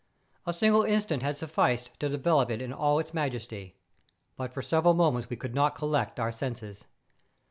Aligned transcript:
A 0.47 0.51
single 0.53 0.81
instant 0.81 1.21
had 1.21 1.37
sufficed 1.37 1.91
to 1.99 2.09
develope 2.09 2.49
it 2.49 2.59
in 2.59 2.73
all 2.73 2.97
its 2.97 3.13
majesty; 3.13 3.77
but 4.35 4.51
for 4.51 4.63
several 4.63 4.95
moments 4.95 5.29
we 5.29 5.37
could 5.37 5.53
not 5.53 5.75
collect 5.75 6.19
our 6.19 6.31
senses. 6.31 6.85